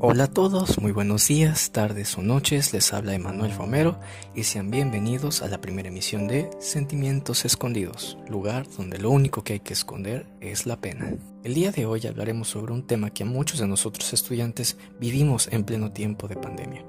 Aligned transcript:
Hola 0.00 0.24
a 0.24 0.26
todos, 0.28 0.80
muy 0.80 0.92
buenos 0.92 1.26
días, 1.26 1.72
tardes 1.72 2.16
o 2.16 2.22
noches, 2.22 2.72
les 2.72 2.92
habla 2.92 3.14
Emanuel 3.14 3.52
Romero 3.52 3.98
y 4.32 4.44
sean 4.44 4.70
bienvenidos 4.70 5.42
a 5.42 5.48
la 5.48 5.60
primera 5.60 5.88
emisión 5.88 6.28
de 6.28 6.48
Sentimientos 6.60 7.44
Escondidos, 7.44 8.16
lugar 8.28 8.68
donde 8.76 8.98
lo 8.98 9.10
único 9.10 9.42
que 9.42 9.54
hay 9.54 9.60
que 9.60 9.72
esconder 9.72 10.24
es 10.40 10.66
la 10.66 10.80
pena. 10.80 11.16
El 11.42 11.54
día 11.54 11.72
de 11.72 11.84
hoy 11.84 12.06
hablaremos 12.06 12.46
sobre 12.46 12.72
un 12.72 12.86
tema 12.86 13.10
que 13.10 13.24
a 13.24 13.26
muchos 13.26 13.58
de 13.58 13.66
nosotros 13.66 14.12
estudiantes 14.12 14.76
vivimos 15.00 15.48
en 15.50 15.64
pleno 15.64 15.90
tiempo 15.90 16.28
de 16.28 16.36
pandemia, 16.36 16.84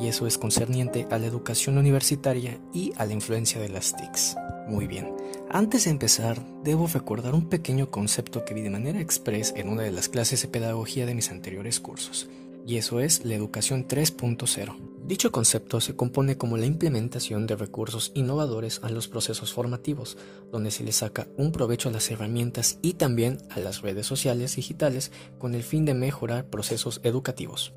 y 0.00 0.08
eso 0.08 0.26
es 0.26 0.36
concerniente 0.36 1.06
a 1.12 1.18
la 1.20 1.26
educación 1.26 1.78
universitaria 1.78 2.58
y 2.74 2.92
a 2.96 3.06
la 3.06 3.12
influencia 3.12 3.60
de 3.60 3.68
las 3.68 3.94
TICs. 3.94 4.36
Muy 4.66 4.88
bien, 4.88 5.14
antes 5.48 5.84
de 5.84 5.92
empezar, 5.92 6.44
debo 6.64 6.88
recordar 6.88 7.34
un 7.34 7.48
pequeño 7.48 7.90
concepto 7.90 8.44
que 8.44 8.52
vi 8.52 8.62
de 8.62 8.70
manera 8.70 9.00
express 9.00 9.54
en 9.56 9.68
una 9.68 9.82
de 9.82 9.92
las 9.92 10.08
clases 10.08 10.42
de 10.42 10.48
pedagogía 10.48 11.06
de 11.06 11.14
mis 11.14 11.30
anteriores 11.30 11.80
cursos, 11.80 12.28
y 12.68 12.76
eso 12.76 13.00
es 13.00 13.24
la 13.24 13.34
educación 13.34 13.88
3.0. 13.88 14.76
Dicho 15.06 15.32
concepto 15.32 15.80
se 15.80 15.96
compone 15.96 16.36
como 16.36 16.58
la 16.58 16.66
implementación 16.66 17.46
de 17.46 17.56
recursos 17.56 18.12
innovadores 18.14 18.80
a 18.82 18.90
los 18.90 19.08
procesos 19.08 19.54
formativos, 19.54 20.18
donde 20.52 20.70
se 20.70 20.84
le 20.84 20.92
saca 20.92 21.28
un 21.38 21.50
provecho 21.50 21.88
a 21.88 21.92
las 21.92 22.10
herramientas 22.10 22.78
y 22.82 22.92
también 22.92 23.38
a 23.48 23.58
las 23.60 23.80
redes 23.80 24.06
sociales 24.06 24.54
digitales 24.56 25.12
con 25.38 25.54
el 25.54 25.62
fin 25.62 25.86
de 25.86 25.94
mejorar 25.94 26.50
procesos 26.50 27.00
educativos. 27.04 27.72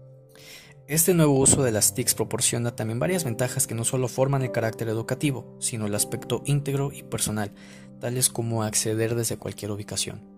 Este 0.88 1.14
nuevo 1.14 1.40
uso 1.40 1.64
de 1.64 1.72
las 1.72 1.94
TICs 1.94 2.14
proporciona 2.14 2.76
también 2.76 3.00
varias 3.00 3.24
ventajas 3.24 3.68
que 3.68 3.76
no 3.76 3.86
solo 3.86 4.10
forman 4.10 4.42
el 4.42 4.52
carácter 4.52 4.90
educativo, 4.90 5.56
sino 5.62 5.88
el 5.88 5.96
aspecto 5.96 6.44
íntegro 6.46 6.92
y 6.92 7.04
personal, 7.04 7.54
tales 8.02 8.28
como 8.28 8.64
acceder 8.64 9.16
desde 9.16 9.38
cualquier 9.38 9.72
ubicación. 9.72 10.31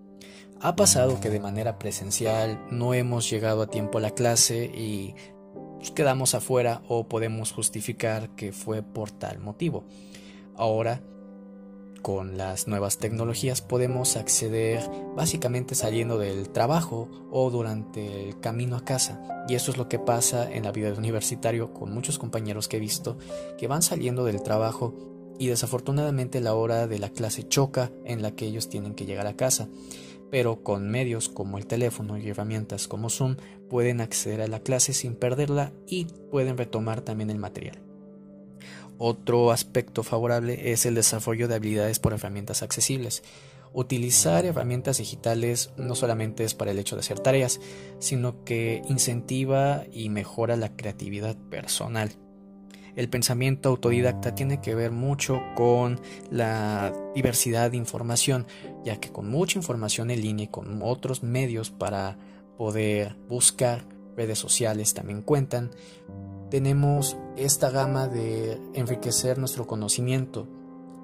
Ha 0.64 0.78
pasado 0.78 1.20
que 1.20 1.30
de 1.30 1.42
manera 1.42 1.78
presencial 1.78 2.58
no 2.72 2.94
hemos 2.94 3.30
llegado 3.30 3.64
a 3.64 3.68
tiempo 3.68 3.98
a 3.98 4.02
la 4.02 4.12
clase 4.12 4.64
y 4.64 5.14
quedamos 5.94 6.36
afuera 6.36 6.82
o 6.88 7.10
podemos 7.10 7.52
justificar 7.52 8.30
que 8.38 8.54
fue 8.54 8.82
por 8.82 9.12
tal 9.12 9.40
motivo. 9.40 9.84
Ahora, 10.56 11.02
con 12.02 12.38
las 12.38 12.70
nuevas 12.70 12.98
tecnologías 12.98 13.62
podemos 13.62 14.16
acceder 14.16 14.90
básicamente 15.18 15.76
saliendo 15.76 16.18
del 16.18 16.48
trabajo 16.50 17.10
o 17.30 17.50
durante 17.50 18.30
el 18.30 18.40
camino 18.40 18.78
a 18.78 18.86
casa. 18.86 19.22
Y 19.50 19.56
eso 19.56 19.70
es 19.70 19.78
lo 19.78 19.90
que 19.90 20.00
pasa 20.00 20.50
en 20.50 20.64
la 20.64 20.72
vida 20.72 20.90
de 20.92 20.98
universitario 20.98 21.74
con 21.74 21.94
muchos 21.94 22.18
compañeros 22.18 22.70
que 22.70 22.78
he 22.78 22.80
visto 22.80 23.18
que 23.58 23.68
van 23.68 23.82
saliendo 23.82 24.24
del 24.24 24.42
trabajo 24.42 24.96
y 25.38 25.48
desafortunadamente 25.48 26.40
la 26.40 26.54
hora 26.54 26.88
de 26.88 27.00
la 27.00 27.10
clase 27.10 27.46
choca 27.46 27.92
en 28.06 28.22
la 28.22 28.32
que 28.32 28.46
ellos 28.46 28.70
tienen 28.70 28.94
que 28.94 29.06
llegar 29.06 29.28
a 29.28 29.36
casa 29.36 29.68
pero 30.34 30.64
con 30.64 30.90
medios 30.90 31.30
como 31.30 31.60
el 31.60 31.68
teléfono 31.68 32.18
y 32.18 32.28
herramientas 32.28 32.88
como 32.88 33.12
Zoom 33.12 33.36
pueden 33.70 34.02
acceder 34.02 34.42
a 34.42 34.48
la 34.48 34.62
clase 34.62 34.92
sin 34.92 35.14
perderla 35.14 35.74
y 35.86 36.06
pueden 36.32 36.58
retomar 36.58 37.02
también 37.02 37.30
el 37.30 37.38
material. 37.38 37.84
Otro 38.98 39.52
aspecto 39.52 40.02
favorable 40.02 40.72
es 40.72 40.88
el 40.88 40.96
desarrollo 40.96 41.48
de 41.48 41.54
habilidades 41.54 42.00
por 42.00 42.14
herramientas 42.14 42.64
accesibles. 42.64 43.22
Utilizar 43.74 44.44
herramientas 44.44 44.98
digitales 44.98 45.70
no 45.78 45.94
solamente 45.94 46.44
es 46.44 46.56
para 46.56 46.72
el 46.72 46.80
hecho 46.80 46.96
de 46.96 47.02
hacer 47.02 47.20
tareas, 47.20 47.62
sino 48.00 48.44
que 48.44 48.82
incentiva 48.90 49.84
y 49.92 50.10
mejora 50.10 50.56
la 50.56 50.76
creatividad 50.76 51.38
personal. 51.52 52.10
El 52.96 53.10
pensamiento 53.10 53.70
autodidacta 53.70 54.36
tiene 54.36 54.62
que 54.62 54.76
ver 54.76 54.92
mucho 54.92 55.42
con 55.56 56.00
la 56.30 56.94
diversidad 57.16 57.72
de 57.72 57.78
información, 57.78 58.46
ya 58.84 58.98
que 59.00 59.12
con 59.12 59.30
mucha 59.30 59.58
información 59.58 60.12
en 60.12 60.22
línea 60.22 60.46
y 60.46 60.50
con 60.50 60.82
otros 60.84 61.24
medios 61.24 61.72
para 61.72 62.18
poder 62.58 63.16
buscar, 63.28 63.86
redes 64.16 64.38
sociales 64.38 64.94
también 64.94 65.24
cuentan, 65.24 65.72
tenemos 66.52 67.18
esta 67.36 67.72
gama 67.72 68.08
de 68.08 68.62
enriquecer 68.76 69.40
nuestro 69.40 69.66
conocimiento, 69.66 70.48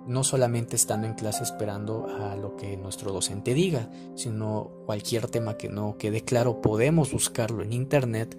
no 0.05 0.23
solamente 0.23 0.75
estando 0.75 1.07
en 1.07 1.15
clase 1.15 1.43
esperando 1.43 2.07
a 2.07 2.35
lo 2.35 2.55
que 2.55 2.77
nuestro 2.77 3.11
docente 3.11 3.55
diga, 3.55 3.89
sino 4.15 4.69
cualquier 4.85 5.27
tema 5.27 5.57
que 5.57 5.69
no 5.69 5.97
quede 5.97 6.21
claro, 6.21 6.61
podemos 6.61 7.11
buscarlo 7.11 7.63
en 7.63 7.73
Internet 7.73 8.37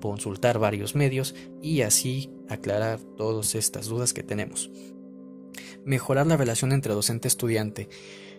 consultar 0.00 0.58
varios 0.58 0.94
medios 0.94 1.34
y 1.62 1.82
así 1.82 2.30
aclarar 2.48 3.00
todas 3.16 3.54
estas 3.54 3.86
dudas 3.86 4.12
que 4.12 4.22
tenemos. 4.22 4.70
Mejorar 5.84 6.26
la 6.26 6.36
relación 6.36 6.72
entre 6.72 6.94
docente-estudiante. 6.94 7.88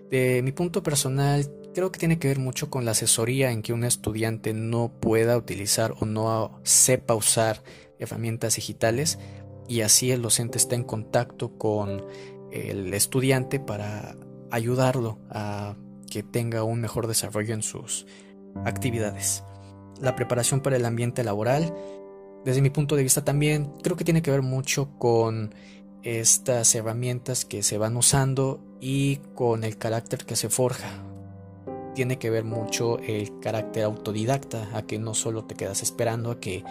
De 0.09 0.41
mi 0.43 0.51
punto 0.51 0.83
personal, 0.83 1.51
creo 1.73 1.91
que 1.91 1.99
tiene 1.99 2.19
que 2.19 2.27
ver 2.27 2.39
mucho 2.39 2.69
con 2.69 2.85
la 2.85 2.91
asesoría 2.91 3.51
en 3.51 3.61
que 3.61 3.73
un 3.73 3.83
estudiante 3.83 4.53
no 4.53 4.91
pueda 4.99 5.37
utilizar 5.37 5.93
o 5.99 6.05
no 6.05 6.59
sepa 6.63 7.15
usar 7.15 7.63
herramientas 7.99 8.55
digitales 8.55 9.19
y 9.67 9.81
así 9.81 10.11
el 10.11 10.21
docente 10.21 10.57
está 10.57 10.75
en 10.75 10.83
contacto 10.83 11.57
con 11.57 12.05
el 12.51 12.93
estudiante 12.93 13.59
para 13.59 14.15
ayudarlo 14.51 15.19
a 15.29 15.75
que 16.09 16.23
tenga 16.23 16.63
un 16.63 16.81
mejor 16.81 17.07
desarrollo 17.07 17.53
en 17.53 17.63
sus 17.63 18.05
actividades 18.63 19.43
la 20.01 20.15
preparación 20.15 20.61
para 20.61 20.75
el 20.75 20.85
ambiente 20.85 21.23
laboral. 21.23 21.73
Desde 22.43 22.61
mi 22.61 22.69
punto 22.69 22.95
de 22.95 23.03
vista 23.03 23.23
también 23.23 23.71
creo 23.81 23.95
que 23.95 24.03
tiene 24.03 24.21
que 24.21 24.31
ver 24.31 24.41
mucho 24.41 24.89
con 24.97 25.53
estas 26.03 26.75
herramientas 26.75 27.45
que 27.45 27.63
se 27.63 27.77
van 27.77 27.97
usando 27.97 28.59
y 28.79 29.17
con 29.33 29.63
el 29.63 29.77
carácter 29.77 30.25
que 30.25 30.35
se 30.35 30.49
forja. 30.49 31.03
Tiene 31.95 32.19
que 32.19 32.29
ver 32.29 32.43
mucho 32.43 32.99
el 32.99 33.39
carácter 33.39 33.83
autodidacta, 33.85 34.69
a 34.73 34.83
que 34.83 34.99
no 34.99 35.13
solo 35.13 35.45
te 35.45 35.55
quedas 35.55 35.81
esperando 35.81 36.29
a 36.29 36.39
que 36.39 36.63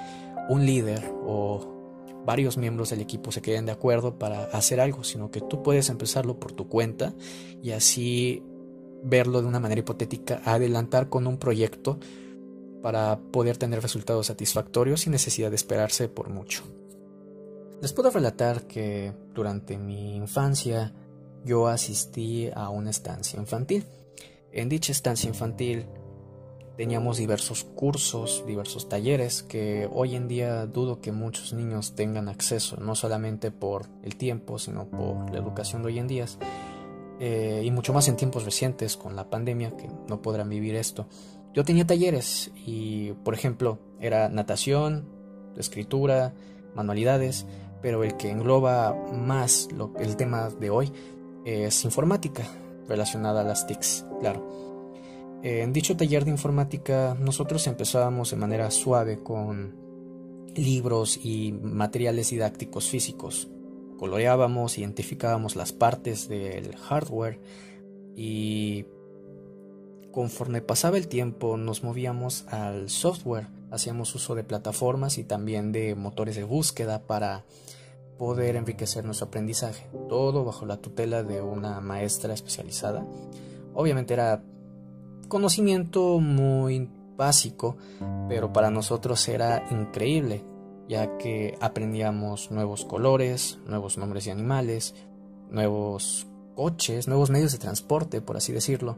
un 0.48 0.64
líder 0.64 1.12
o 1.26 1.74
varios 2.24 2.56
miembros 2.56 2.90
del 2.90 3.00
equipo 3.00 3.32
se 3.32 3.42
queden 3.42 3.66
de 3.66 3.72
acuerdo 3.72 4.18
para 4.18 4.44
hacer 4.44 4.80
algo, 4.80 5.02
sino 5.02 5.30
que 5.30 5.40
tú 5.40 5.62
puedes 5.62 5.88
empezarlo 5.88 6.38
por 6.38 6.52
tu 6.52 6.68
cuenta 6.68 7.14
y 7.62 7.72
así 7.72 8.42
verlo 9.02 9.42
de 9.42 9.48
una 9.48 9.60
manera 9.60 9.80
hipotética, 9.80 10.40
adelantar 10.44 11.08
con 11.08 11.26
un 11.26 11.38
proyecto 11.38 11.98
para 12.84 13.18
poder 13.18 13.56
tener 13.56 13.80
resultados 13.80 14.26
satisfactorios 14.26 15.00
sin 15.00 15.12
necesidad 15.12 15.48
de 15.48 15.56
esperarse 15.56 16.06
por 16.06 16.28
mucho. 16.28 16.64
Les 17.80 17.94
puedo 17.94 18.10
relatar 18.10 18.66
que 18.66 19.14
durante 19.32 19.78
mi 19.78 20.16
infancia 20.16 20.92
yo 21.46 21.66
asistí 21.66 22.50
a 22.54 22.68
una 22.68 22.90
estancia 22.90 23.40
infantil. 23.40 23.86
En 24.52 24.68
dicha 24.68 24.92
estancia 24.92 25.28
infantil 25.28 25.86
teníamos 26.76 27.16
diversos 27.16 27.64
cursos, 27.64 28.44
diversos 28.46 28.86
talleres 28.86 29.42
que 29.42 29.88
hoy 29.90 30.14
en 30.14 30.28
día 30.28 30.66
dudo 30.66 31.00
que 31.00 31.10
muchos 31.10 31.54
niños 31.54 31.94
tengan 31.94 32.28
acceso, 32.28 32.76
no 32.76 32.94
solamente 32.94 33.50
por 33.50 33.86
el 34.02 34.16
tiempo, 34.16 34.58
sino 34.58 34.90
por 34.90 35.30
la 35.30 35.38
educación 35.38 35.80
de 35.80 35.86
hoy 35.88 35.98
en 36.00 36.06
día, 36.06 36.26
eh, 37.18 37.62
y 37.64 37.70
mucho 37.70 37.94
más 37.94 38.08
en 38.08 38.16
tiempos 38.16 38.44
recientes 38.44 38.98
con 38.98 39.16
la 39.16 39.30
pandemia, 39.30 39.74
que 39.74 39.88
no 40.06 40.20
podrán 40.20 40.50
vivir 40.50 40.74
esto. 40.74 41.06
Yo 41.54 41.64
tenía 41.64 41.86
talleres 41.86 42.50
y, 42.66 43.12
por 43.24 43.32
ejemplo, 43.32 43.78
era 44.00 44.28
natación, 44.28 45.08
escritura, 45.56 46.34
manualidades, 46.74 47.46
pero 47.80 48.02
el 48.02 48.16
que 48.16 48.30
engloba 48.30 48.94
más 49.12 49.68
el 50.00 50.16
tema 50.16 50.50
de 50.50 50.70
hoy 50.70 50.92
es 51.44 51.84
informática, 51.84 52.42
relacionada 52.88 53.42
a 53.42 53.44
las 53.44 53.66
TICs, 53.66 54.04
claro. 54.18 54.64
En 55.42 55.72
dicho 55.72 55.96
taller 55.96 56.24
de 56.24 56.30
informática 56.30 57.16
nosotros 57.20 57.66
empezábamos 57.66 58.30
de 58.30 58.36
manera 58.36 58.70
suave 58.70 59.22
con 59.22 59.76
libros 60.56 61.20
y 61.22 61.52
materiales 61.52 62.30
didácticos 62.30 62.88
físicos. 62.88 63.48
Coloreábamos, 63.98 64.78
identificábamos 64.78 65.54
las 65.54 65.72
partes 65.72 66.28
del 66.28 66.74
hardware 66.76 67.40
y 68.16 68.86
Conforme 70.14 70.62
pasaba 70.62 70.96
el 70.96 71.08
tiempo 71.08 71.56
nos 71.56 71.82
movíamos 71.82 72.46
al 72.46 72.88
software, 72.88 73.48
hacíamos 73.72 74.14
uso 74.14 74.36
de 74.36 74.44
plataformas 74.44 75.18
y 75.18 75.24
también 75.24 75.72
de 75.72 75.96
motores 75.96 76.36
de 76.36 76.44
búsqueda 76.44 77.02
para 77.02 77.44
poder 78.16 78.54
enriquecer 78.54 79.04
nuestro 79.04 79.26
aprendizaje, 79.26 79.88
todo 80.08 80.44
bajo 80.44 80.66
la 80.66 80.76
tutela 80.76 81.24
de 81.24 81.42
una 81.42 81.80
maestra 81.80 82.32
especializada. 82.32 83.04
Obviamente 83.74 84.14
era 84.14 84.40
conocimiento 85.26 86.20
muy 86.20 86.88
básico, 87.16 87.76
pero 88.28 88.52
para 88.52 88.70
nosotros 88.70 89.26
era 89.26 89.66
increíble, 89.72 90.44
ya 90.88 91.18
que 91.18 91.58
aprendíamos 91.60 92.52
nuevos 92.52 92.84
colores, 92.84 93.58
nuevos 93.66 93.98
nombres 93.98 94.26
de 94.26 94.30
animales, 94.30 94.94
nuevos 95.50 96.28
coches, 96.54 97.08
nuevos 97.08 97.30
medios 97.30 97.50
de 97.50 97.58
transporte, 97.58 98.20
por 98.20 98.36
así 98.36 98.52
decirlo. 98.52 98.96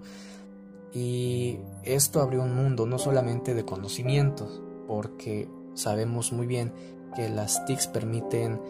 Y 0.92 1.58
esto 1.82 2.20
abrió 2.20 2.42
un 2.42 2.54
mundo 2.54 2.86
no 2.86 2.98
solamente 2.98 3.54
de 3.54 3.64
conocimientos, 3.64 4.62
porque 4.86 5.48
sabemos 5.74 6.32
muy 6.32 6.46
bien 6.46 6.72
que 7.14 7.28
las 7.28 7.64
TICs 7.66 7.88
permiten 7.88 8.60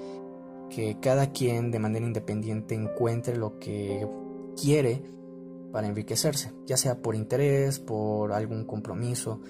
que 0.71 0.99
cada 1.01 1.33
quien 1.33 1.71
de 1.71 1.79
manera 1.79 2.07
independiente 2.07 2.75
encuentre 2.75 3.37
lo 3.37 3.59
que 3.59 4.07
quiere 4.61 5.03
para 5.73 5.87
enriquecerse, 5.87 6.53
ya 6.67 6.77
sea 6.77 7.01
por 7.03 7.15
interés, 7.15 7.79
por 7.79 8.33
algún 8.33 8.65
compromiso, 8.65 9.41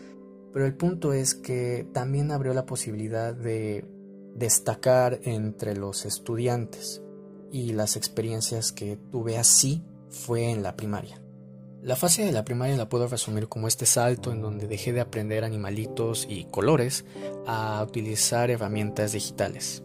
pero 0.52 0.66
el 0.66 0.74
punto 0.74 1.12
es 1.12 1.34
que 1.34 1.86
también 1.92 2.32
abrió 2.32 2.54
la 2.54 2.66
posibilidad 2.66 3.34
de 3.34 3.84
destacar 4.34 5.20
entre 5.24 5.76
los 5.76 6.06
estudiantes 6.06 7.02
y 7.52 7.72
las 7.72 7.96
experiencias 7.96 8.72
que 8.72 8.96
tuve 9.10 9.38
así 9.38 9.82
fue 10.08 10.50
en 10.50 10.62
la 10.62 10.76
primaria. 10.76 11.20
La 11.86 11.94
fase 11.94 12.24
de 12.24 12.32
la 12.32 12.44
primaria 12.44 12.76
la 12.76 12.88
puedo 12.88 13.06
resumir 13.06 13.46
como 13.46 13.68
este 13.68 13.86
salto 13.86 14.32
en 14.32 14.42
donde 14.42 14.66
dejé 14.66 14.92
de 14.92 15.00
aprender 15.00 15.44
animalitos 15.44 16.26
y 16.28 16.42
colores 16.46 17.04
a 17.46 17.80
utilizar 17.80 18.50
herramientas 18.50 19.12
digitales. 19.12 19.84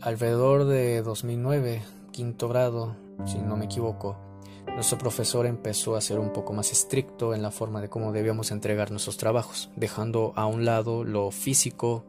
Alrededor 0.00 0.64
de 0.64 1.02
2009, 1.02 1.84
quinto 2.10 2.48
grado, 2.48 2.96
si 3.26 3.38
no 3.38 3.56
me 3.56 3.66
equivoco, 3.66 4.18
nuestro 4.74 4.98
profesor 4.98 5.46
empezó 5.46 5.94
a 5.94 6.00
ser 6.00 6.18
un 6.18 6.32
poco 6.32 6.52
más 6.52 6.72
estricto 6.72 7.32
en 7.32 7.42
la 7.42 7.52
forma 7.52 7.80
de 7.80 7.88
cómo 7.88 8.10
debíamos 8.10 8.50
entregar 8.50 8.90
nuestros 8.90 9.16
trabajos, 9.16 9.70
dejando 9.76 10.32
a 10.34 10.46
un 10.46 10.64
lado 10.64 11.04
lo 11.04 11.30
físico 11.30 12.04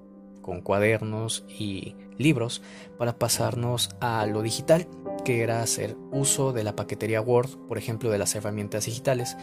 con 0.45 0.61
cuadernos 0.61 1.43
y 1.49 1.95
libros 2.19 2.61
para 2.99 3.17
pasarnos 3.17 3.89
a 3.99 4.27
lo 4.27 4.43
digital, 4.43 4.87
que 5.23 5.41
era 5.41 5.63
hacer 5.63 5.97
uso 6.11 6.53
de 6.53 6.63
la 6.63 6.75
paquetería 6.75 7.19
Word, 7.19 7.57
por 7.67 7.79
ejemplo, 7.79 8.11
de 8.11 8.19
las 8.19 8.35
herramientas 8.35 8.85
digitales, 8.85 9.35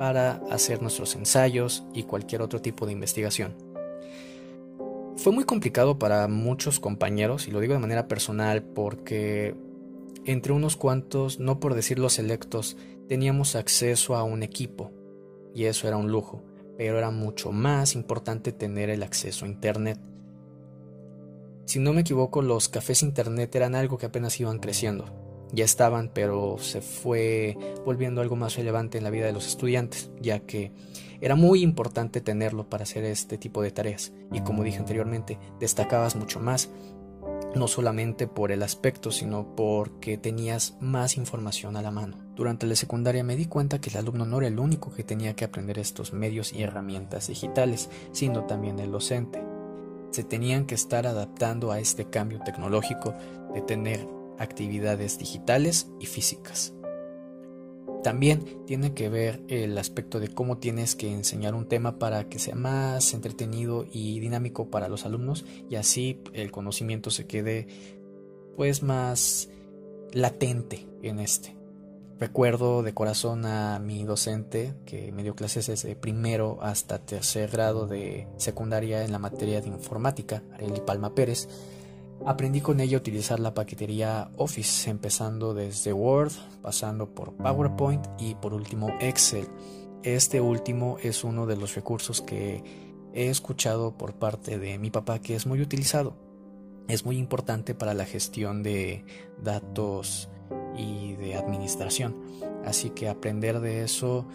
para 0.00 0.42
hacer 0.50 0.82
nuestros 0.82 1.14
ensayos 1.14 1.84
y 1.94 2.02
cualquier 2.02 2.42
otro 2.42 2.60
tipo 2.60 2.86
de 2.86 2.92
investigación. 2.92 3.54
Fue 5.14 5.32
muy 5.32 5.44
complicado 5.44 5.96
para 5.96 6.26
muchos 6.26 6.80
compañeros, 6.80 7.46
y 7.46 7.52
lo 7.52 7.60
digo 7.60 7.74
de 7.74 7.78
manera 7.78 8.08
personal 8.08 8.64
porque 8.64 9.54
entre 10.24 10.52
unos 10.52 10.76
cuantos, 10.76 11.38
no 11.38 11.60
por 11.60 11.74
decir 11.74 12.00
los 12.00 12.14
selectos, 12.14 12.76
teníamos 13.06 13.54
acceso 13.54 14.16
a 14.16 14.24
un 14.24 14.42
equipo, 14.42 14.90
y 15.54 15.66
eso 15.66 15.86
era 15.86 15.96
un 15.96 16.10
lujo, 16.10 16.42
pero 16.76 16.98
era 16.98 17.12
mucho 17.12 17.52
más 17.52 17.94
importante 17.94 18.50
tener 18.50 18.90
el 18.90 19.04
acceso 19.04 19.44
a 19.44 19.48
Internet. 19.48 20.00
Si 21.68 21.80
no 21.80 21.92
me 21.92 22.00
equivoco, 22.00 22.40
los 22.40 22.70
cafés 22.70 23.02
Internet 23.02 23.54
eran 23.54 23.74
algo 23.74 23.98
que 23.98 24.06
apenas 24.06 24.40
iban 24.40 24.58
creciendo. 24.58 25.04
Ya 25.52 25.66
estaban, 25.66 26.10
pero 26.14 26.56
se 26.56 26.80
fue 26.80 27.58
volviendo 27.84 28.22
algo 28.22 28.36
más 28.36 28.56
relevante 28.56 28.96
en 28.96 29.04
la 29.04 29.10
vida 29.10 29.26
de 29.26 29.34
los 29.34 29.46
estudiantes, 29.46 30.10
ya 30.18 30.40
que 30.40 30.72
era 31.20 31.34
muy 31.34 31.60
importante 31.60 32.22
tenerlo 32.22 32.70
para 32.70 32.84
hacer 32.84 33.04
este 33.04 33.36
tipo 33.36 33.60
de 33.60 33.70
tareas. 33.70 34.14
Y 34.32 34.40
como 34.40 34.64
dije 34.64 34.78
anteriormente, 34.78 35.38
destacabas 35.60 36.16
mucho 36.16 36.40
más 36.40 36.70
no 37.54 37.68
solamente 37.68 38.26
por 38.26 38.50
el 38.50 38.62
aspecto, 38.62 39.10
sino 39.10 39.54
porque 39.54 40.16
tenías 40.16 40.78
más 40.80 41.18
información 41.18 41.76
a 41.76 41.82
la 41.82 41.90
mano. 41.90 42.16
Durante 42.34 42.66
la 42.66 42.76
secundaria 42.76 43.24
me 43.24 43.36
di 43.36 43.44
cuenta 43.44 43.78
que 43.78 43.90
el 43.90 43.98
alumno 43.98 44.24
no 44.24 44.38
era 44.38 44.48
el 44.48 44.58
único 44.58 44.94
que 44.94 45.04
tenía 45.04 45.36
que 45.36 45.44
aprender 45.44 45.78
estos 45.78 46.14
medios 46.14 46.50
y 46.54 46.62
herramientas 46.62 47.26
digitales, 47.26 47.90
sino 48.12 48.46
también 48.46 48.78
el 48.78 48.90
docente. 48.90 49.47
Se 50.10 50.24
tenían 50.24 50.66
que 50.66 50.74
estar 50.74 51.06
adaptando 51.06 51.72
a 51.72 51.80
este 51.80 52.06
cambio 52.06 52.40
tecnológico 52.44 53.14
de 53.54 53.60
tener 53.62 54.06
actividades 54.38 55.18
digitales 55.18 55.88
y 56.00 56.06
físicas. 56.06 56.74
También 58.02 58.64
tiene 58.64 58.94
que 58.94 59.08
ver 59.08 59.42
el 59.48 59.76
aspecto 59.76 60.20
de 60.20 60.28
cómo 60.28 60.58
tienes 60.58 60.94
que 60.94 61.12
enseñar 61.12 61.54
un 61.54 61.66
tema 61.66 61.98
para 61.98 62.28
que 62.28 62.38
sea 62.38 62.54
más 62.54 63.12
entretenido 63.12 63.84
y 63.90 64.20
dinámico 64.20 64.70
para 64.70 64.88
los 64.88 65.04
alumnos 65.04 65.44
y 65.68 65.74
así 65.74 66.20
el 66.32 66.52
conocimiento 66.52 67.10
se 67.10 67.26
quede 67.26 67.66
pues 68.56 68.82
más 68.82 69.50
latente 70.12 70.86
en 71.02 71.18
este. 71.18 71.57
Recuerdo 72.18 72.82
de 72.82 72.94
corazón 72.94 73.46
a 73.46 73.78
mi 73.78 74.04
docente 74.04 74.74
que 74.84 75.12
me 75.12 75.22
dio 75.22 75.36
clases 75.36 75.68
desde 75.68 75.94
primero 75.94 76.58
hasta 76.62 76.98
tercer 76.98 77.50
grado 77.50 77.86
de 77.86 78.26
secundaria 78.36 79.04
en 79.04 79.12
la 79.12 79.18
materia 79.18 79.60
de 79.60 79.68
informática, 79.68 80.42
Areli 80.52 80.80
Palma 80.80 81.14
Pérez, 81.14 81.48
Aprendí 82.26 82.60
con 82.60 82.80
ella 82.80 82.96
a 82.96 83.00
utilizar 83.00 83.38
la 83.38 83.54
paquetería 83.54 84.30
Office, 84.36 84.90
empezando 84.90 85.54
desde 85.54 85.92
Word, 85.92 86.32
pasando 86.62 87.14
por 87.14 87.36
PowerPoint 87.36 88.04
y 88.18 88.34
por 88.34 88.54
último 88.54 88.90
Excel. 89.00 89.48
Este 90.02 90.40
último 90.40 90.96
es 91.00 91.22
uno 91.22 91.46
de 91.46 91.56
los 91.56 91.74
recursos 91.74 92.20
que 92.20 92.64
he 93.14 93.28
escuchado 93.28 93.96
por 93.96 94.14
parte 94.14 94.58
de 94.58 94.78
mi 94.78 94.90
papá 94.90 95.20
que 95.20 95.36
es 95.36 95.46
muy 95.46 95.60
utilizado. 95.60 96.16
Es 96.88 97.04
muy 97.04 97.18
importante 97.18 97.74
para 97.74 97.94
la 97.94 98.04
gestión 98.04 98.62
de 98.62 99.04
datos 99.40 100.28
y 100.78 101.16
de 101.16 101.34
administración. 101.34 102.16
Así 102.64 102.90
que 102.90 103.08
aprender 103.08 103.60
de 103.60 103.82
eso 103.82 104.26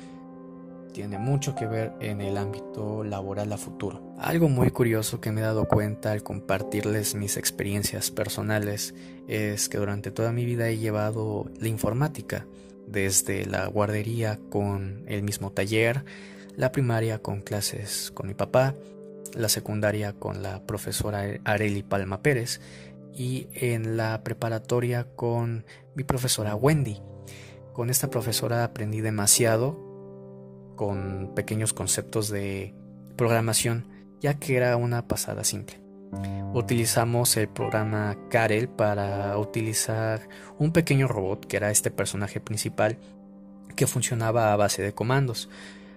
tiene 0.94 1.18
mucho 1.18 1.56
que 1.56 1.66
ver 1.66 1.94
en 2.00 2.22
el 2.22 2.38
ámbito 2.38 3.04
laboral 3.04 3.52
a 3.52 3.58
futuro. 3.58 4.14
Algo 4.20 4.48
muy 4.48 4.70
curioso 4.70 5.20
que 5.20 5.32
me 5.32 5.42
he 5.42 5.44
dado 5.44 5.68
cuenta 5.68 6.12
al 6.12 6.24
compartirles 6.24 7.16
mis 7.16 7.36
experiencias 7.36 8.12
personales 8.12 8.94
es 9.28 9.70
que 9.70 9.80
durante 9.80 10.12
toda 10.12 10.32
mi 10.32 10.46
vida 10.46 10.70
he 10.70 10.78
llevado 10.78 11.50
la 11.60 11.68
informática, 11.68 12.46
desde 12.88 13.46
la 13.46 13.68
guardería 13.68 14.40
con 14.50 15.04
el 15.08 15.24
mismo 15.24 15.52
taller, 15.52 16.06
la 16.56 16.72
primaria 16.72 17.20
con 17.20 17.42
clases 17.42 18.12
con 18.14 18.28
mi 18.28 18.36
papá, 18.36 18.76
la 19.34 19.50
secundaria 19.50 20.14
con 20.14 20.44
la 20.44 20.64
profesora 20.66 21.24
Areli 21.44 21.82
Palma 21.82 22.22
Pérez 22.22 22.62
y 23.16 23.48
en 23.54 23.98
la 23.98 24.24
preparatoria 24.24 25.06
con 25.16 25.66
mi 25.96 26.04
profesora 26.04 26.56
Wendy. 26.56 27.02
Con 27.74 27.90
esta 27.90 28.10
profesora 28.10 28.64
aprendí 28.64 29.02
demasiado 29.02 29.80
con 30.76 31.34
pequeños 31.36 31.74
conceptos 31.74 32.30
de 32.30 32.74
programación, 33.16 33.88
ya 34.20 34.36
que 34.36 34.56
era 34.56 34.76
una 34.78 35.08
pasada 35.08 35.44
simple. 35.44 35.82
Utilizamos 36.54 37.36
el 37.38 37.50
programa 37.50 38.16
Karel 38.30 38.70
para 38.70 39.36
utilizar 39.38 40.28
un 40.60 40.72
pequeño 40.72 41.08
robot 41.08 41.46
que 41.46 41.58
era 41.58 41.72
este 41.72 41.90
personaje 41.90 42.40
principal 42.40 43.00
que 43.76 43.88
funcionaba 43.88 44.54
a 44.54 44.56
base 44.56 44.84
de 44.84 44.94
comandos. 44.94 45.50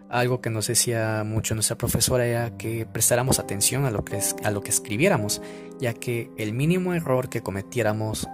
Algo 0.09 0.41
que 0.41 0.51
nos 0.51 0.69
decía 0.69 1.25
mucho 1.25 1.55
nuestra 1.55 1.77
profesora 1.77 2.27
era 2.27 2.57
que 2.57 2.87
prestáramos 2.87 3.39
atención 3.39 3.85
a 3.87 3.91
lo 3.91 4.05
que, 4.05 4.21
a 4.45 4.51
lo 4.51 4.63
que 4.63 4.71
escribiéramos, 4.71 5.43
ya 5.81 5.95
que 5.95 6.31
el 6.37 6.53
mínimo 6.53 6.95
error 6.95 7.29
que 7.29 7.43
cometiéramos 7.43 8.29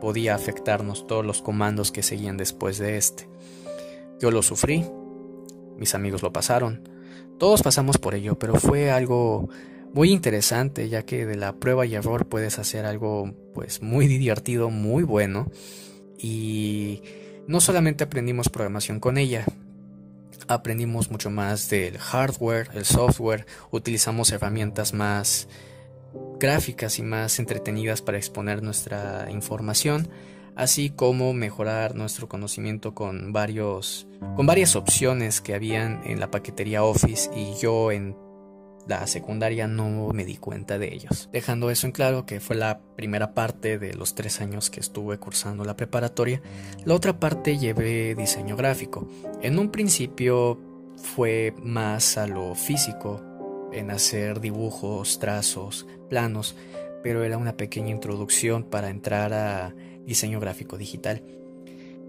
podía 0.00 0.34
afectarnos 0.34 1.06
todos 1.06 1.24
los 1.24 1.42
comandos 1.42 1.92
que 1.92 2.02
seguían 2.02 2.36
después 2.36 2.78
de 2.78 2.96
este. 2.96 3.28
Yo 4.20 4.30
lo 4.30 4.42
sufrí, 4.42 4.84
mis 5.76 5.94
amigos 5.94 6.22
lo 6.22 6.32
pasaron, 6.32 6.88
todos 7.38 7.62
pasamos 7.62 7.98
por 7.98 8.14
ello, 8.14 8.38
pero 8.38 8.54
fue 8.54 8.90
algo 8.90 9.48
muy 9.92 10.10
interesante 10.10 10.88
ya 10.88 11.04
que 11.04 11.24
de 11.26 11.36
la 11.36 11.54
prueba 11.54 11.86
y 11.86 11.94
error 11.94 12.26
puedes 12.26 12.58
hacer 12.58 12.84
algo 12.84 13.32
pues 13.54 13.82
muy 13.82 14.08
divertido, 14.08 14.70
muy 14.70 15.04
bueno 15.04 15.50
y 16.18 17.02
no 17.46 17.60
solamente 17.60 18.04
aprendimos 18.04 18.48
programación 18.48 19.00
con 19.00 19.18
ella, 19.18 19.44
aprendimos 20.48 21.10
mucho 21.10 21.30
más 21.30 21.68
del 21.70 21.98
hardware, 21.98 22.68
el 22.74 22.84
software, 22.84 23.46
utilizamos 23.70 24.32
herramientas 24.32 24.92
más 24.94 25.48
gráficas 26.38 26.98
y 26.98 27.02
más 27.02 27.38
entretenidas 27.38 28.02
para 28.02 28.18
exponer 28.18 28.62
nuestra 28.62 29.26
información 29.30 30.08
así 30.56 30.90
como 30.90 31.32
mejorar 31.32 31.94
nuestro 31.94 32.28
conocimiento 32.28 32.94
con 32.94 33.32
varios 33.32 34.06
con 34.36 34.46
varias 34.46 34.76
opciones 34.76 35.40
que 35.40 35.54
habían 35.54 36.02
en 36.04 36.20
la 36.20 36.30
paquetería 36.30 36.84
Office 36.84 37.30
y 37.34 37.54
yo 37.60 37.90
en 37.90 38.16
la 38.86 39.06
secundaria 39.06 39.66
no 39.66 40.10
me 40.12 40.24
di 40.24 40.36
cuenta 40.36 40.78
de 40.78 40.92
ellos. 40.92 41.28
Dejando 41.32 41.70
eso 41.70 41.86
en 41.86 41.92
claro 41.92 42.26
que 42.26 42.40
fue 42.40 42.56
la 42.56 42.80
primera 42.96 43.34
parte 43.34 43.78
de 43.78 43.94
los 43.94 44.14
tres 44.14 44.40
años 44.40 44.70
que 44.70 44.80
estuve 44.80 45.18
cursando 45.18 45.64
la 45.64 45.76
preparatoria, 45.76 46.42
la 46.84 46.94
otra 46.94 47.18
parte 47.18 47.58
llevé 47.58 48.14
diseño 48.14 48.56
gráfico. 48.56 49.08
En 49.42 49.58
un 49.58 49.70
principio 49.70 50.60
fue 50.96 51.54
más 51.62 52.18
a 52.18 52.26
lo 52.26 52.54
físico, 52.54 53.22
en 53.72 53.90
hacer 53.90 54.40
dibujos, 54.40 55.18
trazos, 55.18 55.86
planos, 56.08 56.56
pero 57.02 57.24
era 57.24 57.38
una 57.38 57.56
pequeña 57.56 57.90
introducción 57.90 58.64
para 58.64 58.88
entrar 58.88 59.32
a 59.32 59.74
diseño 60.04 60.40
gráfico 60.40 60.76
digital. 60.78 61.22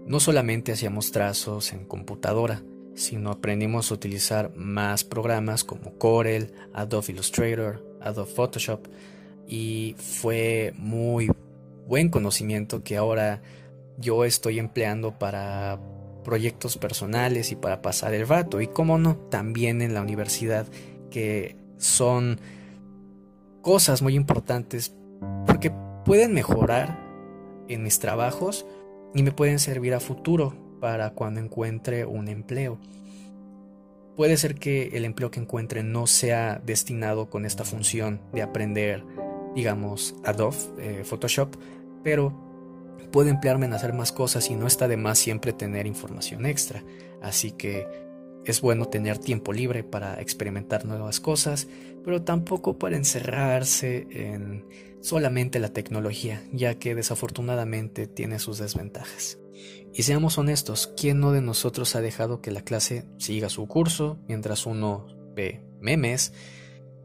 No 0.06 0.20
solamente 0.20 0.72
hacíamos 0.72 1.10
trazos 1.10 1.72
en 1.72 1.84
computadora, 1.84 2.62
sino 2.96 3.30
aprendimos 3.30 3.90
a 3.90 3.94
utilizar 3.94 4.56
más 4.56 5.04
programas 5.04 5.64
como 5.64 5.96
Corel, 5.98 6.52
Adobe 6.72 7.12
Illustrator, 7.12 7.84
Adobe 8.00 8.32
Photoshop 8.32 8.88
y 9.46 9.94
fue 9.98 10.72
muy 10.76 11.30
buen 11.86 12.08
conocimiento 12.08 12.82
que 12.82 12.96
ahora 12.96 13.42
yo 13.98 14.24
estoy 14.24 14.58
empleando 14.58 15.18
para 15.18 15.78
proyectos 16.24 16.78
personales 16.78 17.52
y 17.52 17.56
para 17.56 17.82
pasar 17.82 18.14
el 18.14 18.26
rato 18.26 18.60
y 18.60 18.66
como 18.66 18.98
no, 18.98 19.16
también 19.16 19.82
en 19.82 19.94
la 19.94 20.02
universidad 20.02 20.66
que 21.10 21.56
son 21.76 22.40
cosas 23.60 24.00
muy 24.00 24.14
importantes 24.14 24.94
porque 25.46 25.70
pueden 26.04 26.32
mejorar 26.32 26.98
en 27.68 27.82
mis 27.82 27.98
trabajos 27.98 28.66
y 29.14 29.22
me 29.22 29.32
pueden 29.32 29.58
servir 29.58 29.94
a 29.94 30.00
futuro 30.00 30.65
para 30.80 31.10
cuando 31.10 31.40
encuentre 31.40 32.04
un 32.04 32.28
empleo. 32.28 32.78
Puede 34.16 34.36
ser 34.36 34.54
que 34.54 34.90
el 34.94 35.04
empleo 35.04 35.30
que 35.30 35.40
encuentre 35.40 35.82
no 35.82 36.06
sea 36.06 36.60
destinado 36.64 37.28
con 37.28 37.44
esta 37.44 37.64
función 37.64 38.20
de 38.32 38.42
aprender, 38.42 39.04
digamos, 39.54 40.14
Adobe, 40.24 40.56
eh, 40.78 41.02
Photoshop, 41.04 41.54
pero 42.02 42.34
puede 43.12 43.30
emplearme 43.30 43.66
en 43.66 43.74
hacer 43.74 43.92
más 43.92 44.12
cosas 44.12 44.50
y 44.50 44.54
no 44.54 44.66
está 44.66 44.88
de 44.88 44.96
más 44.96 45.18
siempre 45.18 45.52
tener 45.52 45.86
información 45.86 46.46
extra. 46.46 46.82
Así 47.20 47.52
que 47.52 47.86
es 48.46 48.60
bueno 48.60 48.86
tener 48.86 49.18
tiempo 49.18 49.52
libre 49.52 49.84
para 49.84 50.20
experimentar 50.20 50.86
nuevas 50.86 51.20
cosas, 51.20 51.68
pero 52.04 52.22
tampoco 52.22 52.78
para 52.78 52.96
encerrarse 52.96 54.06
en 54.10 54.64
solamente 55.00 55.58
la 55.58 55.68
tecnología, 55.68 56.42
ya 56.52 56.78
que 56.78 56.94
desafortunadamente 56.94 58.06
tiene 58.06 58.38
sus 58.38 58.58
desventajas. 58.58 59.38
Y 59.98 60.02
seamos 60.02 60.36
honestos, 60.36 60.92
¿quién 60.94 61.20
no 61.20 61.32
de 61.32 61.40
nosotros 61.40 61.96
ha 61.96 62.02
dejado 62.02 62.42
que 62.42 62.50
la 62.50 62.60
clase 62.60 63.06
siga 63.16 63.48
su 63.48 63.66
curso 63.66 64.18
mientras 64.28 64.66
uno 64.66 65.06
ve 65.34 65.64
memes, 65.80 66.34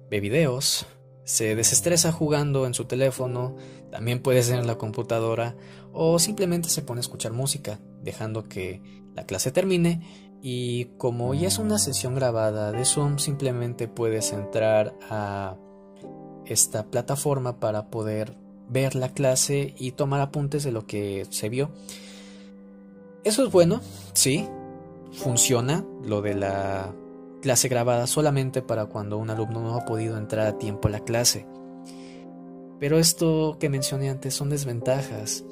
ve 0.10 0.20
videos, 0.20 0.86
se 1.24 1.56
desestresa 1.56 2.12
jugando 2.12 2.66
en 2.66 2.74
su 2.74 2.84
teléfono, 2.84 3.56
también 3.92 4.22
puede 4.22 4.44
ser 4.44 4.60
en 4.60 4.68
la 4.68 4.78
computadora, 4.78 5.56
o 5.94 6.20
simplemente 6.20 6.68
se 6.68 6.82
pone 6.82 7.00
a 7.00 7.02
escuchar 7.08 7.32
música, 7.32 7.80
dejando 8.04 8.50
que 8.50 8.82
la 9.16 9.26
clase 9.26 9.52
termine 9.52 10.38
y 10.42 10.86
como 10.98 11.34
ya 11.34 11.48
es 11.48 11.60
una 11.60 11.80
sesión 11.80 12.14
grabada 12.14 12.74
de 12.74 12.84
Zoom, 12.84 13.20
simplemente 13.20 13.88
puedes 13.88 14.34
entrar 14.34 14.94
a 15.10 15.56
esta 16.46 16.88
plataforma 16.88 17.58
para 17.62 17.90
poder 17.90 18.36
ver 18.68 18.96
la 18.96 19.14
clase 19.14 19.76
y 19.78 19.92
tomar 19.92 20.20
apuntes 20.20 20.66
de 20.66 20.74
lo 20.74 20.86
que 20.88 21.26
se 21.30 21.48
vio. 21.48 21.72
Eso 23.24 23.46
es 23.46 23.52
bueno, 23.52 23.82
sí, 24.14 24.48
funciona 25.12 25.86
lo 26.04 26.22
de 26.22 26.34
la 26.34 26.96
clase 27.42 27.68
grabada 27.68 28.08
solamente 28.08 28.62
para 28.62 28.88
cuando 28.88 29.18
un 29.18 29.30
alumno 29.30 29.62
no 29.62 29.76
ha 29.76 29.86
podido 29.86 30.18
entrar 30.18 30.48
a 30.48 30.58
tiempo 30.58 30.88
a 30.88 30.92
la 30.92 31.02
clase. 31.02 31.46
Pero 32.80 32.98
esto 32.98 33.58
que 33.60 33.70
mencioné 33.70 34.10
antes 34.10 34.34
son 34.34 34.50
desventajas, 34.50 35.46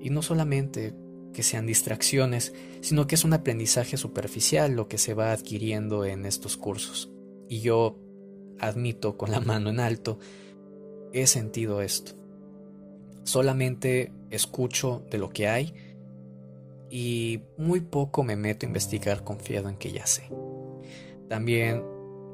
y 0.00 0.10
no 0.10 0.22
solamente 0.22 0.94
que 1.32 1.42
sean 1.42 1.66
distracciones, 1.66 2.54
sino 2.80 3.08
que 3.08 3.16
es 3.16 3.24
un 3.24 3.32
aprendizaje 3.32 3.96
superficial 3.96 4.72
lo 4.72 4.86
que 4.86 4.96
se 4.96 5.12
va 5.12 5.32
adquiriendo 5.32 6.04
en 6.04 6.26
estos 6.26 6.56
cursos. 6.56 7.10
Y 7.48 7.60
yo 7.60 7.98
admito 8.60 9.16
con 9.16 9.32
la 9.32 9.40
mano 9.40 9.70
en 9.70 9.80
alto, 9.80 10.18
he 11.12 11.26
sentido 11.26 11.82
esto. 11.82 12.12
Solamente 13.24 14.12
escucho 14.30 15.02
de 15.10 15.18
lo 15.18 15.30
que 15.30 15.48
hay 15.48 15.74
y 16.90 17.42
muy 17.56 17.80
poco 17.80 18.22
me 18.22 18.36
meto 18.36 18.66
a 18.66 18.68
investigar 18.68 19.24
confiado 19.24 19.68
en 19.68 19.76
que 19.76 19.92
ya 19.92 20.06
sé. 20.06 20.30
También 21.28 21.82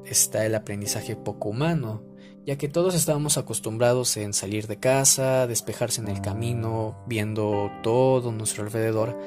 está 0.04 0.44
el 0.44 0.54
aprendizaje 0.54 1.16
poco 1.16 1.48
humano, 1.50 2.02
ya 2.44 2.58
que 2.58 2.68
todos 2.68 2.94
estábamos 2.94 3.38
acostumbrados 3.38 4.16
en 4.16 4.32
salir 4.32 4.66
de 4.66 4.78
casa, 4.78 5.46
despejarse 5.46 6.00
en 6.00 6.08
el 6.08 6.20
camino, 6.20 7.02
viendo 7.06 7.70
todo 7.82 8.32
nuestro 8.32 8.64
alrededor 8.64 9.18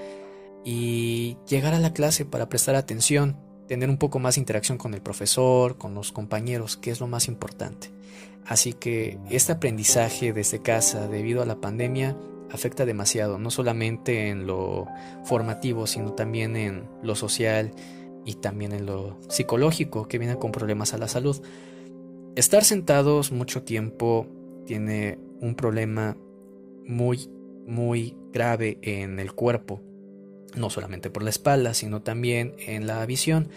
y 0.63 1.37
llegar 1.47 1.73
a 1.73 1.79
la 1.79 1.93
clase 1.93 2.25
para 2.25 2.49
prestar 2.49 2.75
atención, 2.75 3.39
tener 3.67 3.89
un 3.89 3.97
poco 3.97 4.19
más 4.19 4.35
de 4.35 4.41
interacción 4.41 4.77
con 4.77 4.93
el 4.93 5.01
profesor, 5.01 5.77
con 5.77 5.93
los 5.93 6.11
compañeros, 6.11 6.77
que 6.77 6.91
es 6.91 6.99
lo 6.99 7.07
más 7.07 7.27
importante. 7.27 7.91
Así 8.45 8.73
que 8.73 9.17
este 9.29 9.53
aprendizaje 9.53 10.33
desde 10.33 10.61
casa 10.61 11.07
debido 11.07 11.41
a 11.41 11.45
la 11.45 11.61
pandemia 11.61 12.15
afecta 12.55 12.85
demasiado, 12.85 13.37
no 13.37 13.51
solamente 13.51 14.29
en 14.29 14.47
lo 14.47 14.87
formativo, 15.23 15.85
sino 15.87 16.13
también 16.13 16.55
en 16.55 16.87
lo 17.03 17.15
social 17.15 17.71
y 18.25 18.35
también 18.35 18.71
en 18.71 18.85
lo 18.85 19.19
psicológico, 19.29 20.07
que 20.07 20.17
viene 20.17 20.37
con 20.37 20.51
problemas 20.51 20.93
a 20.93 20.97
la 20.97 21.07
salud. 21.07 21.41
Estar 22.35 22.63
sentados 22.63 23.31
mucho 23.31 23.63
tiempo 23.63 24.27
tiene 24.65 25.19
un 25.39 25.55
problema 25.55 26.17
muy, 26.85 27.29
muy 27.67 28.17
grave 28.33 28.79
en 28.81 29.19
el 29.19 29.33
cuerpo, 29.33 29.81
no 30.55 30.69
solamente 30.69 31.09
por 31.09 31.23
la 31.23 31.29
espalda, 31.29 31.73
sino 31.73 32.01
también 32.01 32.55
en 32.59 32.87
la 32.87 33.05
visión. 33.05 33.49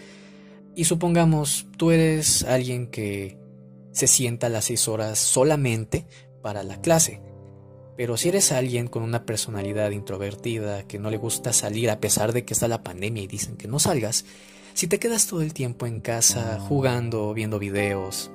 Y 0.75 0.85
supongamos, 0.85 1.67
tú 1.77 1.91
eres 1.91 2.43
alguien 2.43 2.87
que 2.87 3.37
se 3.91 4.07
sienta 4.07 4.49
las 4.49 4.65
seis 4.65 4.87
horas 4.87 5.19
solamente 5.19 6.05
para 6.41 6.63
la 6.63 6.79
clase. 6.79 7.21
Pero 7.99 8.15
si 8.15 8.29
eres 8.29 8.53
alguien 8.53 8.87
con 8.87 9.03
una 9.03 9.25
personalidad 9.25 9.91
introvertida, 9.91 10.83
que 10.83 10.99
no 10.99 11.09
le 11.09 11.17
gusta 11.17 11.51
salir 11.51 11.89
a 11.89 11.99
pesar 11.99 12.31
de 12.31 12.45
que 12.45 12.53
está 12.53 12.69
la 12.69 12.81
pandemia 12.81 13.23
y 13.23 13.27
dicen 13.27 13.57
que 13.57 13.67
no 13.67 13.77
salgas, 13.77 14.23
si 14.73 14.87
te 14.87 14.99
quedas 14.99 15.27
todo 15.27 15.41
el 15.41 15.53
tiempo 15.53 15.85
en 15.85 15.99
casa 15.99 16.61
jugando, 16.61 17.33
viendo 17.33 17.59
videos, 17.59 18.31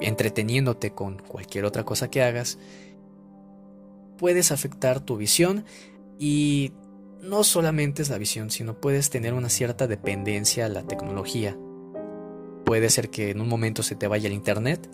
entreteniéndote 0.00 0.92
con 0.92 1.18
cualquier 1.18 1.64
otra 1.64 1.82
cosa 1.82 2.08
que 2.08 2.22
hagas, 2.22 2.60
puedes 4.16 4.52
afectar 4.52 5.00
tu 5.00 5.16
visión 5.16 5.64
y 6.20 6.70
no 7.20 7.42
solamente 7.42 8.02
es 8.02 8.10
la 8.10 8.18
visión, 8.18 8.52
sino 8.52 8.80
puedes 8.80 9.10
tener 9.10 9.34
una 9.34 9.48
cierta 9.48 9.88
dependencia 9.88 10.66
a 10.66 10.68
la 10.68 10.84
tecnología. 10.84 11.58
Puede 12.64 12.90
ser 12.90 13.10
que 13.10 13.30
en 13.30 13.40
un 13.40 13.48
momento 13.48 13.82
se 13.82 13.96
te 13.96 14.06
vaya 14.06 14.28
el 14.28 14.34
internet 14.34 14.88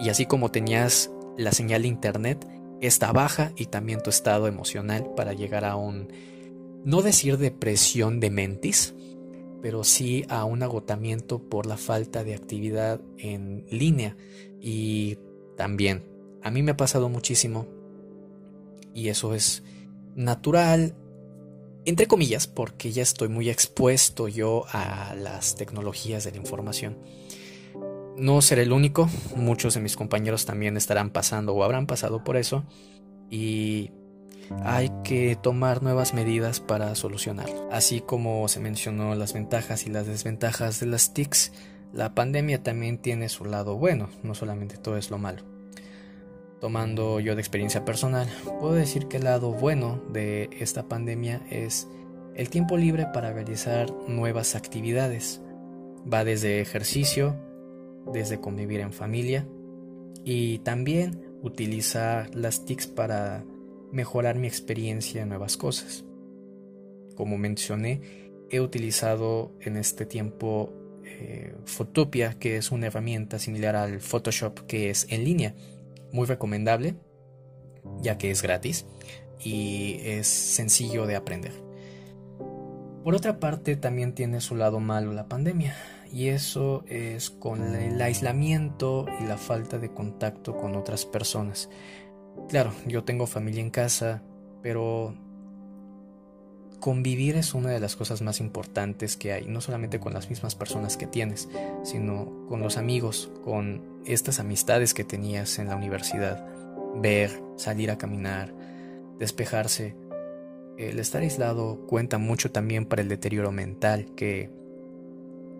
y 0.00 0.08
así 0.08 0.24
como 0.24 0.50
tenías 0.50 1.10
la 1.36 1.52
señal 1.52 1.82
de 1.82 1.88
internet, 1.88 2.61
esta 2.82 3.12
baja 3.12 3.52
y 3.56 3.66
también 3.66 4.02
tu 4.02 4.10
estado 4.10 4.48
emocional 4.48 5.14
para 5.16 5.32
llegar 5.32 5.64
a 5.64 5.76
un, 5.76 6.08
no 6.84 7.00
decir 7.00 7.38
depresión 7.38 8.20
de 8.20 8.30
mentis, 8.30 8.94
pero 9.62 9.84
sí 9.84 10.24
a 10.28 10.44
un 10.44 10.62
agotamiento 10.64 11.38
por 11.38 11.66
la 11.66 11.76
falta 11.76 12.24
de 12.24 12.34
actividad 12.34 13.00
en 13.18 13.64
línea. 13.70 14.16
Y 14.60 15.16
también, 15.56 16.04
a 16.42 16.50
mí 16.50 16.62
me 16.62 16.72
ha 16.72 16.76
pasado 16.76 17.08
muchísimo, 17.08 17.66
y 18.92 19.08
eso 19.08 19.34
es 19.34 19.62
natural, 20.16 20.94
entre 21.84 22.06
comillas, 22.06 22.48
porque 22.48 22.90
ya 22.90 23.02
estoy 23.02 23.28
muy 23.28 23.48
expuesto 23.48 24.26
yo 24.26 24.64
a 24.72 25.14
las 25.14 25.54
tecnologías 25.54 26.24
de 26.24 26.32
la 26.32 26.36
información. 26.36 26.98
No 28.16 28.42
seré 28.42 28.62
el 28.62 28.72
único, 28.72 29.08
muchos 29.36 29.74
de 29.74 29.80
mis 29.80 29.96
compañeros 29.96 30.44
también 30.44 30.76
estarán 30.76 31.10
pasando 31.10 31.54
o 31.54 31.64
habrán 31.64 31.86
pasado 31.86 32.22
por 32.22 32.36
eso, 32.36 32.64
y 33.30 33.90
hay 34.64 34.90
que 35.04 35.36
tomar 35.40 35.82
nuevas 35.82 36.12
medidas 36.14 36.60
para 36.60 36.94
solucionarlo. 36.94 37.68
Así 37.72 38.00
como 38.00 38.46
se 38.48 38.60
mencionó 38.60 39.14
las 39.14 39.32
ventajas 39.32 39.86
y 39.86 39.90
las 39.90 40.06
desventajas 40.06 40.80
de 40.80 40.86
las 40.86 41.14
TICs, 41.14 41.52
la 41.92 42.14
pandemia 42.14 42.62
también 42.62 42.98
tiene 42.98 43.28
su 43.28 43.44
lado 43.44 43.76
bueno, 43.76 44.08
no 44.22 44.34
solamente 44.34 44.76
todo 44.76 44.96
es 44.96 45.10
lo 45.10 45.18
malo. 45.18 45.42
Tomando 46.60 47.18
yo 47.18 47.34
de 47.34 47.40
experiencia 47.40 47.84
personal, 47.84 48.28
puedo 48.60 48.74
decir 48.74 49.08
que 49.08 49.16
el 49.16 49.24
lado 49.24 49.52
bueno 49.52 50.00
de 50.12 50.48
esta 50.60 50.84
pandemia 50.84 51.42
es 51.50 51.88
el 52.34 52.50
tiempo 52.50 52.76
libre 52.76 53.06
para 53.12 53.32
realizar 53.32 53.92
nuevas 54.06 54.54
actividades. 54.54 55.40
Va 56.10 56.24
desde 56.24 56.60
ejercicio, 56.60 57.36
desde 58.12 58.40
convivir 58.40 58.80
en 58.80 58.92
familia 58.92 59.46
y 60.24 60.58
también 60.60 61.20
utilizar 61.42 62.34
las 62.34 62.64
TICs 62.64 62.86
para 62.86 63.44
mejorar 63.90 64.38
mi 64.38 64.46
experiencia 64.46 65.22
en 65.22 65.28
nuevas 65.28 65.56
cosas. 65.56 66.04
Como 67.16 67.36
mencioné, 67.36 68.00
he 68.50 68.60
utilizado 68.60 69.52
en 69.60 69.76
este 69.76 70.06
tiempo 70.06 70.72
eh, 71.04 71.54
Photopia, 71.64 72.38
que 72.38 72.56
es 72.56 72.70
una 72.70 72.86
herramienta 72.86 73.38
similar 73.38 73.76
al 73.76 74.00
Photoshop 74.00 74.60
que 74.66 74.90
es 74.90 75.06
en 75.10 75.24
línea. 75.24 75.54
Muy 76.12 76.26
recomendable, 76.26 76.94
ya 78.00 78.18
que 78.18 78.30
es 78.30 78.42
gratis 78.42 78.86
y 79.40 79.98
es 80.04 80.26
sencillo 80.26 81.06
de 81.06 81.16
aprender. 81.16 81.52
Por 83.02 83.16
otra 83.16 83.40
parte, 83.40 83.76
también 83.76 84.14
tiene 84.14 84.40
su 84.40 84.54
lado 84.54 84.78
malo 84.78 85.12
la 85.12 85.28
pandemia, 85.28 85.74
y 86.12 86.28
eso 86.28 86.84
es 86.86 87.30
con 87.30 87.74
el 87.74 88.00
aislamiento 88.00 89.06
y 89.20 89.24
la 89.24 89.38
falta 89.38 89.78
de 89.78 89.90
contacto 89.90 90.56
con 90.56 90.76
otras 90.76 91.06
personas. 91.06 91.70
Claro, 92.48 92.72
yo 92.86 93.04
tengo 93.04 93.26
familia 93.26 93.62
en 93.62 93.70
casa, 93.70 94.22
pero 94.62 95.14
convivir 96.80 97.36
es 97.36 97.54
una 97.54 97.70
de 97.70 97.80
las 97.80 97.96
cosas 97.96 98.20
más 98.20 98.40
importantes 98.40 99.16
que 99.16 99.32
hay, 99.32 99.46
no 99.46 99.60
solamente 99.60 100.00
con 100.00 100.12
las 100.12 100.28
mismas 100.28 100.54
personas 100.54 100.96
que 100.96 101.06
tienes, 101.06 101.48
sino 101.82 102.46
con 102.48 102.60
los 102.60 102.76
amigos, 102.76 103.30
con 103.44 104.02
estas 104.04 104.38
amistades 104.38 104.92
que 104.92 105.04
tenías 105.04 105.58
en 105.58 105.68
la 105.68 105.76
universidad. 105.76 106.46
Ver, 106.96 107.30
salir 107.56 107.90
a 107.90 107.96
caminar, 107.98 108.52
despejarse. 109.18 109.96
El 110.76 110.98
estar 110.98 111.22
aislado 111.22 111.86
cuenta 111.86 112.18
mucho 112.18 112.50
también 112.50 112.84
para 112.84 113.00
el 113.00 113.08
deterioro 113.08 113.52
mental 113.52 114.06
que 114.14 114.50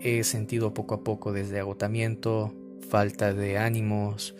he 0.02 0.24
sentido 0.24 0.74
poco 0.74 0.94
a 0.94 1.04
poco 1.04 1.32
desde 1.32 1.60
agotamiento, 1.60 2.54
falta 2.88 3.32
de 3.32 3.58
ánimos, 3.58 4.34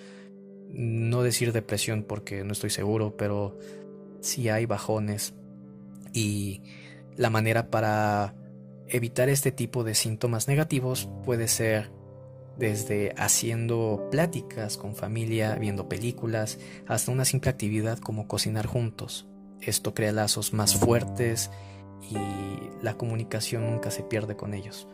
no 0.73 1.23
decir 1.23 1.52
depresión 1.52 2.02
porque 2.02 2.45
no 2.45 2.52
estoy 2.52 2.71
seguro, 2.71 3.16
pero 3.16 3.59
sí 4.21 4.49
hay 4.49 4.66
bajones 4.66 5.35
y 6.12 6.62
La 7.16 7.28
manera 7.28 7.71
para 7.71 8.35
evitar 8.88 9.28
este 9.28 9.52
tipo 9.52 9.85
de 9.85 9.95
síntomas 9.95 10.49
negativos 10.49 11.11
puede 11.25 11.47
ser 11.47 11.90
desde 12.57 13.12
haciendo 13.19 14.09
pláticas 14.11 14.78
con 14.78 14.95
familia, 14.95 15.54
viendo 15.57 15.88
películas, 15.88 16.59
hasta 16.87 17.12
una 17.12 17.26
simple 17.26 17.50
actividad 17.50 17.99
como 17.99 18.28
cocinar 18.28 18.66
juntos. 18.66 19.26
Esto 19.61 19.92
crea 19.92 20.12
lazos 20.12 20.54
más 20.54 20.75
fuertes 20.75 21.50
y 22.11 22.16
la 22.83 22.97
comunicación 22.97 23.71
nunca 23.71 23.90
se 23.90 24.02
pierde 24.02 24.37
con 24.37 24.54
ellos. 24.54 24.88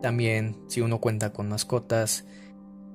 También, 0.00 0.56
si 0.68 0.80
uno 0.80 1.00
cuenta 1.00 1.32
con 1.32 1.48
mascotas, 1.48 2.24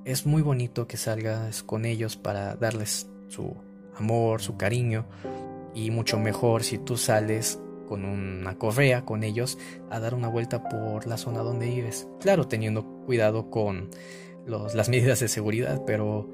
es 0.04 0.26
muy 0.26 0.42
bonito 0.42 0.86
que 0.86 0.96
salgas 0.96 1.62
con 1.62 1.84
ellos 1.84 2.16
para 2.16 2.54
darles 2.56 3.08
su 3.28 3.54
amor, 3.96 4.40
su 4.42 4.56
cariño, 4.56 5.06
y 5.74 5.90
mucho 5.90 6.18
mejor 6.18 6.62
si 6.62 6.78
tú 6.78 6.96
sales 6.96 7.60
con 7.88 8.04
una 8.04 8.58
correa 8.58 9.04
con 9.04 9.24
ellos 9.24 9.58
a 9.90 9.98
dar 9.98 10.14
una 10.14 10.28
vuelta 10.28 10.68
por 10.68 11.06
la 11.06 11.16
zona 11.16 11.40
donde 11.40 11.66
vives. 11.66 12.06
Claro, 12.20 12.46
teniendo 12.46 12.84
cuidado 13.06 13.50
con 13.50 13.90
las 14.46 14.88
medidas 14.88 15.20
de 15.20 15.28
seguridad, 15.28 15.82
pero 15.86 16.28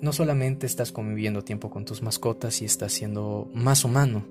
no 0.00 0.12
solamente 0.12 0.66
estás 0.66 0.92
conviviendo 0.92 1.44
tiempo 1.44 1.70
con 1.70 1.84
tus 1.84 2.02
mascotas 2.02 2.62
y 2.62 2.64
estás 2.64 2.92
siendo 2.92 3.48
más 3.54 3.84
humano, 3.84 4.24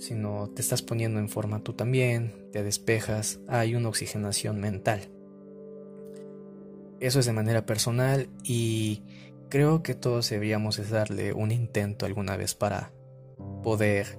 sino 0.00 0.48
te 0.48 0.62
estás 0.62 0.80
poniendo 0.80 1.20
en 1.20 1.28
forma 1.28 1.62
tú 1.62 1.74
también, 1.74 2.48
te 2.52 2.62
despejas, 2.62 3.38
hay 3.46 3.74
una 3.74 3.90
oxigenación 3.90 4.58
mental. 4.58 5.10
Eso 7.00 7.20
es 7.20 7.26
de 7.26 7.32
manera 7.32 7.66
personal 7.66 8.28
y 8.42 9.02
creo 9.50 9.82
que 9.82 9.94
todos 9.94 10.30
deberíamos 10.30 10.90
darle 10.90 11.34
un 11.34 11.52
intento 11.52 12.06
alguna 12.06 12.36
vez 12.38 12.54
para 12.54 12.92
poder 13.62 14.18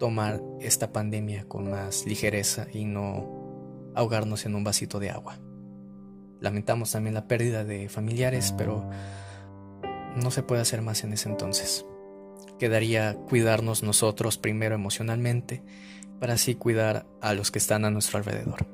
tomar 0.00 0.42
esta 0.60 0.92
pandemia 0.92 1.44
con 1.46 1.70
más 1.70 2.04
ligereza 2.04 2.66
y 2.72 2.84
no 2.84 3.92
ahogarnos 3.94 4.44
en 4.44 4.56
un 4.56 4.64
vasito 4.64 4.98
de 4.98 5.10
agua. 5.10 5.38
Lamentamos 6.40 6.90
también 6.90 7.14
la 7.14 7.28
pérdida 7.28 7.62
de 7.62 7.88
familiares, 7.88 8.52
pero 8.58 8.90
no 10.16 10.32
se 10.32 10.42
puede 10.42 10.62
hacer 10.62 10.82
más 10.82 11.04
en 11.04 11.12
ese 11.12 11.28
entonces. 11.28 11.86
Quedaría 12.58 13.14
cuidarnos 13.28 13.82
nosotros 13.82 14.38
primero 14.38 14.74
emocionalmente, 14.74 15.62
para 16.20 16.34
así 16.34 16.54
cuidar 16.54 17.06
a 17.20 17.34
los 17.34 17.50
que 17.50 17.58
están 17.58 17.84
a 17.84 17.90
nuestro 17.90 18.18
alrededor. 18.18 18.66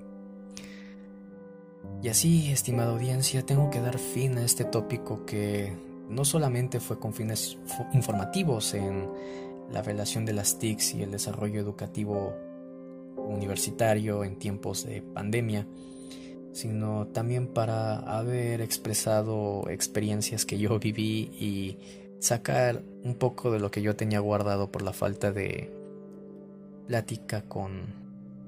Y 2.03 2.09
así, 2.09 2.51
estimada 2.51 2.93
audiencia, 2.93 3.45
tengo 3.45 3.71
que 3.71 3.81
dar 3.81 3.99
fin 3.99 4.39
a 4.39 4.45
este 4.45 4.65
tópico 4.65 5.27
que 5.27 5.73
no 6.09 6.25
solamente 6.25 6.81
fue 6.81 6.99
con 6.99 7.13
fines 7.13 7.59
informativos 7.93 8.75
en 8.75 9.09
la 9.73 9.83
relación 9.83 10.25
de 10.25 10.33
las 10.33 10.59
TICs 10.59 10.95
y 10.95 11.03
el 11.03 11.11
desarrollo 11.11 11.61
educativo 11.61 12.35
universitario 13.17 14.25
en 14.25 14.39
tiempos 14.39 14.87
de 14.87 15.03
pandemia, 15.03 15.67
sino 16.53 17.09
también 17.09 17.49
para 17.49 17.99
haber 17.99 18.61
expresado 18.61 19.69
experiencias 19.69 20.47
que 20.47 20.59
yo 20.59 20.79
viví 20.79 21.31
y 21.39 21.79
sacar 22.21 22.83
un 23.05 23.15
poco 23.15 23.51
de 23.51 23.61
lo 23.61 23.71
que 23.71 23.83
yo 23.83 23.97
tenía 23.97 24.21
guardado 24.21 24.71
por 24.71 24.83
la 24.83 24.93
falta 24.93 25.33
de 25.33 25.73
plática 26.87 27.43
con 27.43 27.95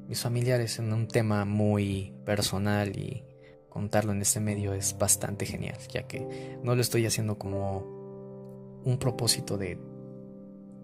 mis 0.08 0.20
familiares 0.20 0.78
en 0.78 0.92
un 0.92 1.06
tema 1.06 1.44
muy 1.44 2.12
personal 2.24 2.96
y 2.96 3.22
contarlo 3.68 4.12
en 4.12 4.22
este 4.22 4.40
medio 4.40 4.74
es 4.74 4.98
bastante 4.98 5.46
genial, 5.46 5.76
ya 5.88 6.02
que 6.02 6.58
no 6.62 6.74
lo 6.74 6.80
estoy 6.80 7.06
haciendo 7.06 7.38
como 7.38 8.80
un 8.84 8.98
propósito 8.98 9.56
de 9.56 9.78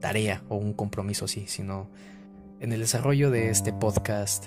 tarea 0.01 0.45
o 0.49 0.57
un 0.57 0.75
compromiso 0.75 1.25
así, 1.25 1.47
sino 1.49 1.91
en 2.61 2.73
el 2.73 2.81
desarrollo 2.81 3.31
de 3.31 3.51
este 3.51 3.73
podcast 3.73 4.47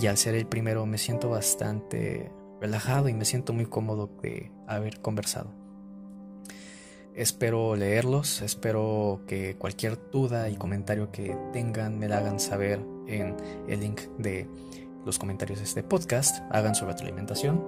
y 0.00 0.06
al 0.06 0.16
ser 0.16 0.34
el 0.34 0.46
primero 0.46 0.86
me 0.86 0.98
siento 0.98 1.28
bastante 1.30 2.30
relajado 2.60 3.08
y 3.08 3.14
me 3.14 3.24
siento 3.24 3.52
muy 3.52 3.66
cómodo 3.66 4.10
de 4.22 4.52
haber 4.66 5.00
conversado. 5.00 5.65
Espero 7.16 7.76
leerlos, 7.76 8.42
espero 8.42 9.22
que 9.26 9.56
cualquier 9.56 9.98
duda 10.10 10.50
y 10.50 10.56
comentario 10.56 11.10
que 11.10 11.34
tengan 11.50 11.98
me 11.98 12.08
la 12.08 12.18
hagan 12.18 12.38
saber 12.38 12.78
en 13.06 13.34
el 13.68 13.80
link 13.80 14.02
de 14.18 14.46
los 15.06 15.18
comentarios 15.18 15.60
de 15.60 15.64
este 15.64 15.82
podcast, 15.82 16.42
hagan 16.50 16.74
su 16.74 16.84
retroalimentación, 16.84 17.64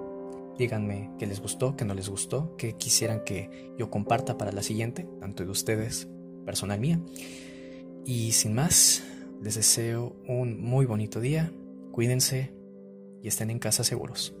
díganme 0.55 1.09
qué 1.17 1.25
les 1.25 1.41
gustó, 1.41 1.75
qué 1.75 1.83
no 1.83 1.95
les 1.95 2.09
gustó, 2.09 2.55
qué 2.57 2.73
quisieran 2.73 3.23
que 3.23 3.73
yo 3.75 3.89
comparta 3.89 4.37
para 4.37 4.51
la 4.51 4.61
siguiente, 4.61 5.07
tanto 5.19 5.43
de 5.43 5.49
ustedes 5.49 6.07
personal 6.45 6.79
mía. 6.79 6.99
Y 8.05 8.33
sin 8.33 8.53
más, 8.53 9.03
les 9.41 9.55
deseo 9.55 10.15
un 10.27 10.61
muy 10.61 10.85
bonito 10.85 11.19
día, 11.19 11.51
cuídense 11.91 12.53
y 13.23 13.27
estén 13.27 13.49
en 13.49 13.57
casa 13.57 13.83
seguros. 13.83 14.35